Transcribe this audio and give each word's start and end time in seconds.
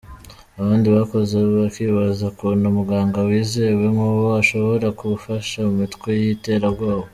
Abandi 0.59 0.87
bakozi 0.97 1.33
bakibaza 1.57 2.21
ukuntu 2.31 2.63
umuganga 2.71 3.17
wizewe 3.27 3.83
nkuwo 3.93 4.27
ashobora 4.41 4.87
kufasha 4.99 5.57
imitwe 5.71 6.09
yiterabwoba. 6.23 7.05